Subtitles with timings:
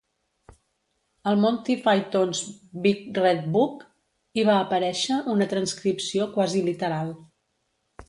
[1.31, 2.41] Al "Monty Python's
[2.87, 3.87] Big Red Book"
[4.41, 7.19] hi va aparèixer una transcripció quasi literal.